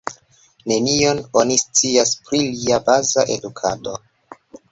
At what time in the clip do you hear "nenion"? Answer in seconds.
0.69-1.19